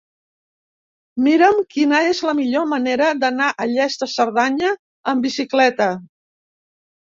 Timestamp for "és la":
2.13-2.33